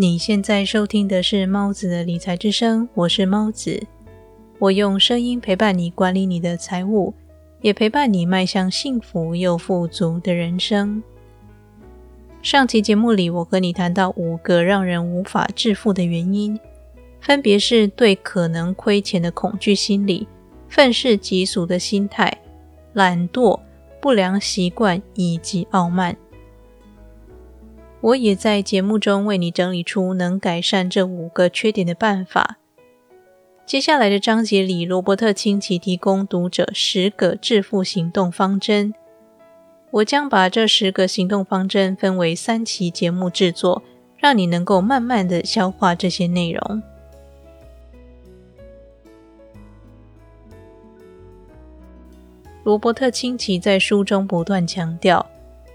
[0.00, 3.82] 你现在收听的是猫子的理财之声，我是猫子，
[4.60, 7.12] 我用声音陪伴你管理你的财务，
[7.62, 11.02] 也陪伴你迈向幸福又富足的人生。
[12.42, 16.56] 上期节目里，我和你谈到五个让人无法致富的原因，
[17.20, 20.28] 分别是对可能亏钱的恐惧心理、
[20.68, 22.32] 愤世嫉俗的心态、
[22.92, 23.58] 懒惰、
[24.00, 26.16] 不良习惯以及傲慢。
[28.00, 32.58] 我也在节目中为你整理出能改善这五个缺点的办法。
[33.66, 38.94] 接下来的章节里，罗伯特清崎提供读者十个致富行动方针。
[39.90, 43.82] 我将把这十个行动方针分为三期节目制作，
[44.16, 46.82] 让你能够慢慢的消化这些内容。
[52.62, 55.26] 罗伯特清崎在书中不断强调，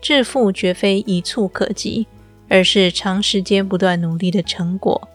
[0.03, 2.05] 致富绝非一蹴可及。
[2.49, 5.09] 而是长时间不断努力的成果。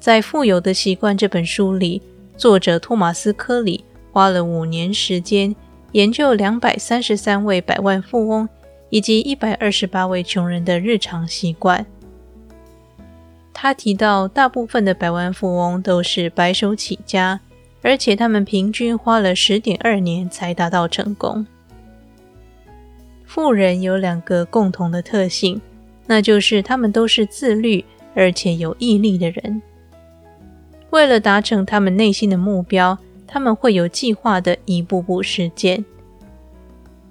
[0.00, 2.00] 在《富有的习惯》这本书里，
[2.34, 5.54] 作者托马斯·科里花了五年时间
[5.92, 8.48] 研究两百三十三位百万富翁
[8.88, 11.84] 以及一百二十八位穷人的日常习惯。
[13.52, 17.38] 他提到，大部分的百万富翁都是白手起家，
[17.82, 21.46] 而且他们平均花了十点二年才达到成功。
[23.26, 25.60] 富人有两个共同的特性。
[26.06, 29.60] 那就是他们都是自律而且有毅力的人。
[30.90, 32.96] 为了达成他们内心的目标，
[33.26, 35.84] 他们会有计划的一步步实践。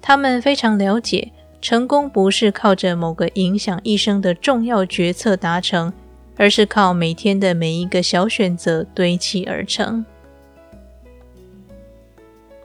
[0.00, 5.92] 他们非常了解，成功不是靠着某个影响一生的重要决策达成，
[6.36, 10.04] 而是靠每天的每一个小选择堆砌而成。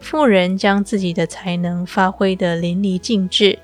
[0.02, 3.60] 富人将自己的才能发挥得淋漓尽致。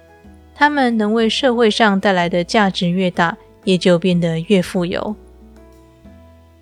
[0.56, 5.16] 他们能为社会上带来的价值越大，也就变得越富有。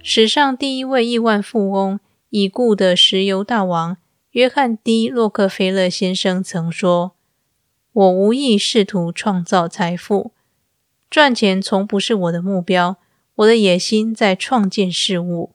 [0.02, 2.00] 史上第一位亿万富翁、
[2.30, 3.98] 已故的石油大王
[4.32, 7.14] 约翰 ·D· 洛克菲勒先生曾说
[7.94, 10.32] ：“我无意试图创造财富，
[11.10, 12.98] 赚钱从不是我的目标。
[13.36, 15.52] 我的野心在创建事物。”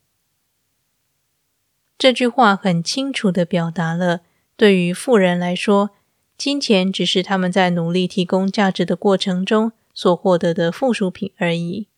[2.00, 4.22] 这句话很清楚地表达了，
[4.56, 5.90] 对于富人来说。
[6.38, 11.88] 金钱只是他们在努力提供价值的过程中所获得的附属品而已。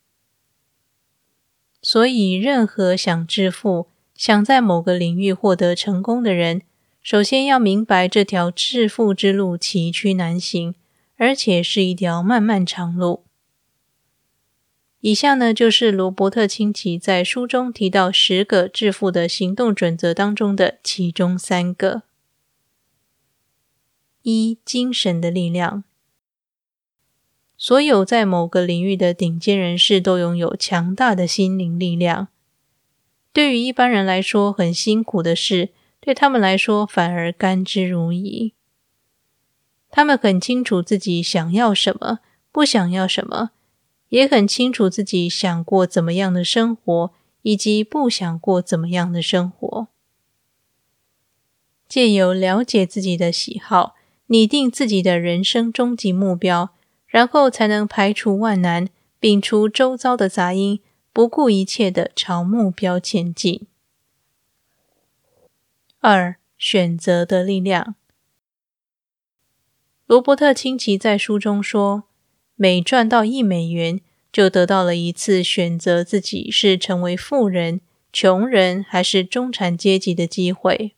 [1.81, 3.87] 所以，任何想致富、
[4.17, 6.63] 想在某个领域获得成功的人，
[7.01, 10.75] 首先要明白这条致富之路崎岖难行，
[11.17, 13.23] 而且是一条漫漫长路。
[15.03, 22.03] 以下呢，就是罗伯特清崎在书中提到十个致富的行动准则当中的其中三个。
[24.23, 25.83] 一精神的力量。
[27.57, 32.29] 所有在某个领域的顶尖人士都拥有强大的心灵力量。
[33.33, 38.53] 对于一般人来说很辛苦的事，对他们来说反而甘之如饴。
[39.91, 42.21] 他们很清楚自己想要什么，
[42.53, 43.51] 不想要什么，
[44.13, 49.89] 也很清楚自己想过怎么样的生活，以及不想过怎么样的生活。
[51.89, 53.95] 借由了解自己的喜好。
[54.27, 56.71] 拟定自己的人生终极目标，
[57.07, 58.89] 然后才能排除万难，
[59.21, 60.81] 摒除周遭的杂音，
[61.13, 63.67] 不顾一切的朝目标前进。
[66.01, 67.95] 二、选择的力量。
[70.07, 72.05] 罗伯特清崎在书中说
[72.57, 74.01] ：“每赚到一美元，
[74.33, 77.81] 就得到了一次选择自己是成为富人、
[78.13, 80.95] 穷人还是中产阶级的机会。”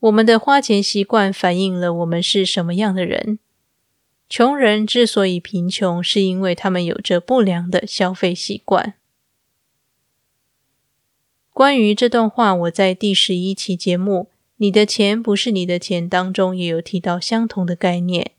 [0.00, 3.38] 我们的花钱习惯反映了我们是什么样的人。
[4.30, 8.94] 穷人之所以贫穷，是因为他们有着不良的消费习惯。
[11.52, 18.30] 关于这段话，我在第十一期节目《你的钱不是你的钱》当中也有提到相同的概念。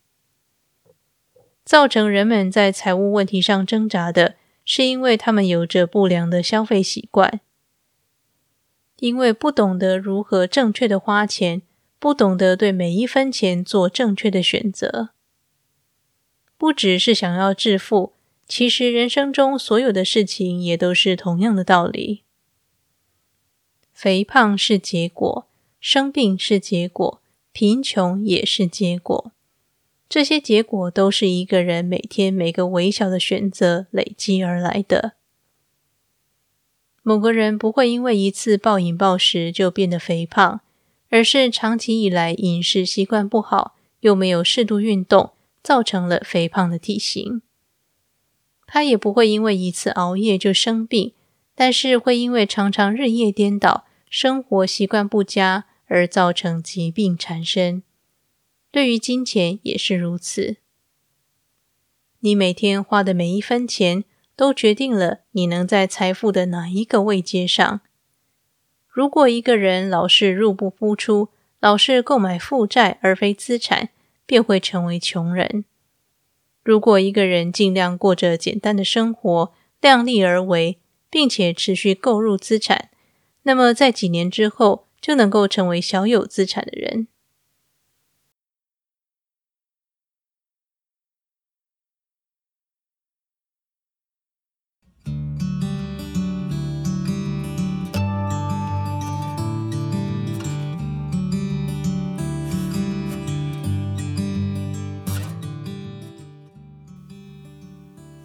[1.63, 4.35] 造成人们在财务问题上挣扎的，
[4.65, 7.39] 是因为他们有着不良的消费习惯。
[8.99, 11.63] 因为不懂得如何正确的花钱，
[11.97, 15.09] 不懂得对每一分钱做正确的选择，
[16.57, 18.13] 不只是想要致富，
[18.47, 22.23] 其实人生中所有的事情也都是同样的道理。
[23.91, 25.47] 肥胖是结果，
[25.79, 27.21] 生病是结果，
[27.51, 29.31] 贫穷也是结果，
[30.11, 35.13] 这些结果都是一个人每天每个微小的选择累积而来的。
[37.01, 40.59] 某个人不会因为一次暴饮暴食就变得肥胖，
[41.09, 45.31] 而是长期以来饮食习惯不好，又没有适度运动，
[45.63, 47.41] 造成了肥胖的体型。
[48.67, 51.13] 他也不会因为一次熬夜就生病，
[51.55, 57.83] 但是会因为常常日夜颠倒、生活习惯不佳而造成疾病缠身。
[58.71, 60.57] 对于金钱也是如此。
[62.21, 64.03] 你每天花的每一分钱，
[64.35, 67.81] 都决定了你能在财富的哪一个位阶上。
[68.87, 71.29] 如果一个人老是入不敷出，
[71.59, 73.89] 老是购买负债而非资产，
[74.25, 75.65] 便会成为穷人。
[76.63, 80.77] 如果一个人尽量过着简单的生活，量力而为，
[81.09, 82.89] 并且持续购入资产，
[83.43, 87.07] 那么在几年之后就能够成为小有资产的人。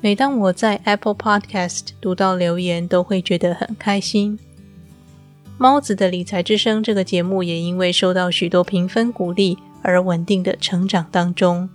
[0.06, 4.38] 每当我在 Apple Podcast 读到留言，都会觉得很开心。
[5.58, 11.68] 猫子的理财之声这个节目也因为受到许多评分鼓励而稳定的成长当中。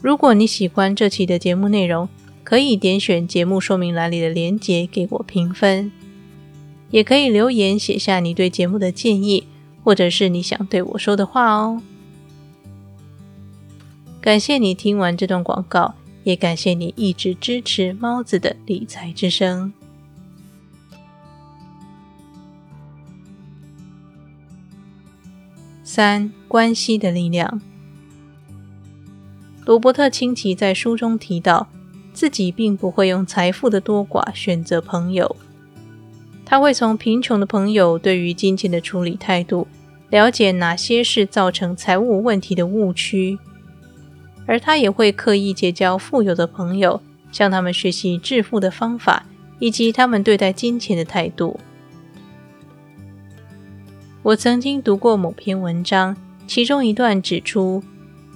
[0.00, 2.08] 如果你喜欢这期的节目内容，
[2.44, 5.90] 可以点选节目说明栏里的链接给我评分，
[6.92, 9.48] 也可以留言写下你对节目的建议，
[9.82, 11.82] 或者是你想对我说的话哦。
[14.20, 15.96] 感谢你听完这段广告。
[16.22, 19.72] 也感谢你一直支持猫子的理财之声。
[25.82, 27.60] 三、关系的力量。
[29.66, 31.68] 罗伯特清崎在书中提到，
[32.12, 35.36] 自己并不会用财富的多寡选择朋友，
[36.44, 39.66] 他会从贫穷的朋友对于金钱的处理态度，
[40.10, 43.38] 了解哪些是造成财务问题的误区。
[44.50, 47.00] 而他也会刻意结交富有的朋友，
[47.30, 49.24] 向他们学习致富的方法
[49.60, 51.60] 以及他们对待金钱的态度。
[54.24, 56.16] 我曾经读过某篇文章，
[56.48, 57.84] 其中一段指出，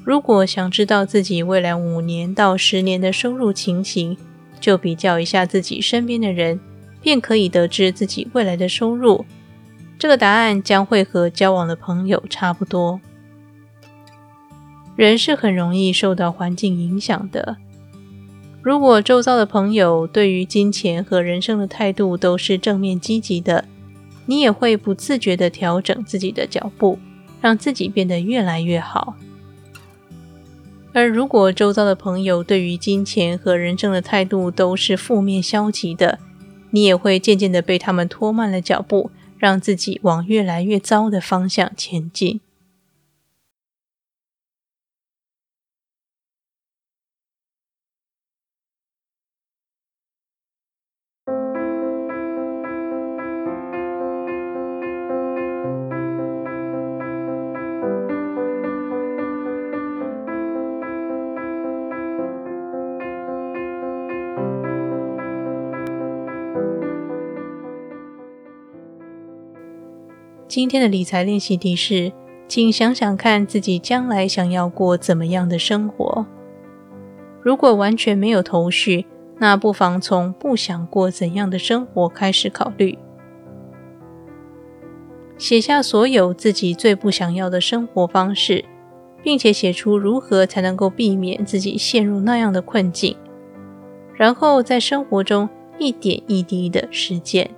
[0.05, 4.17] 如果想知道自己未来五年到十年的收入情形，
[4.61, 6.61] 就比较一下自己身边的人，
[7.03, 9.25] 便可以得知自己未来的收入。
[9.99, 13.01] 这个答案将会和交往的朋友差不多。
[14.97, 17.57] 人是很容易受到环境影响的。
[18.63, 23.67] 如果周遭的朋友对于金钱和人生的态度都是正面积极的，
[24.27, 26.99] 你也会不自觉地调整自己的脚步，
[27.43, 29.17] 让自己变得越来越好。
[30.95, 36.21] 而如果周遭的朋友对于金钱和人生的态度都是负面消极的，
[36.71, 42.41] 你也会渐渐地被他们拖慢了脚步，让自己往越来越糟的方向前进。
[70.55, 72.13] 今天的理财练习题是，
[72.47, 76.25] 请想想看自己将来想要过怎么样的生活。
[77.43, 79.05] 如果完全没有头绪，
[79.41, 82.97] 那不妨从不想过怎样的生活开始考虑。
[85.37, 88.65] 写下所有自己最不想要的生活方式，
[89.25, 93.17] 并且写出如何才能够避免自己陷入那样的困境，
[94.15, 95.49] 然后在生活中
[95.81, 97.51] 一点一滴的实践。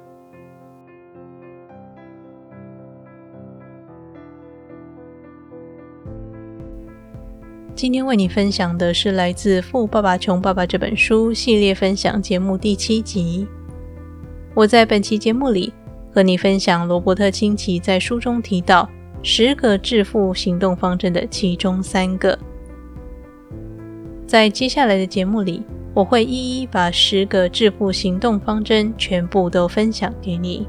[7.76, 13.47] 今天为你分享的是来自《富爸爸穷爸爸》这本书系列分享节目第七集。
[14.54, 15.71] 我在本期节目里
[16.11, 18.88] 和你分享罗伯特清崎在书中提到
[19.23, 22.38] 十个致富行动方针的其中三个。
[24.26, 30.66] 在接下来的节目里，我会一一把十个致富行动方针全部都分享给你。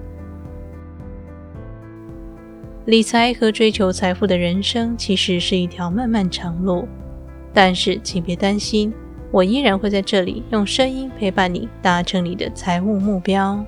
[2.87, 6.87] 理财和追求财富的人生其实是一条漫漫长路，
[7.53, 8.93] 但是请别担心，
[9.29, 13.61] 我依然会在这里用声音陪伴你，达成你的财务目标。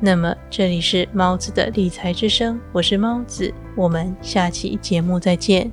[0.00, 5.72] 那么，这里是猫子的理财之声，我是猫子，我们下期节目再见。